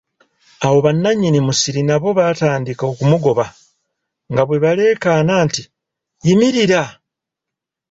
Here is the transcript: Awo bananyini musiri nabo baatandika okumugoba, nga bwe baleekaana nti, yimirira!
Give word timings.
Awo 0.65 0.77
bananyini 0.85 1.39
musiri 1.47 1.81
nabo 1.89 2.09
baatandika 2.17 2.83
okumugoba, 2.91 3.45
nga 4.31 4.43
bwe 4.47 4.61
baleekaana 4.63 5.33
nti, 5.45 5.61
yimirira! 6.25 6.83